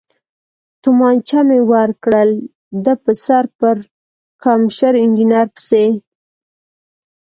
[0.81, 2.31] تومانچه مې ورکړل،
[2.83, 5.85] دی په سر پړکمشر انجنیر پسې.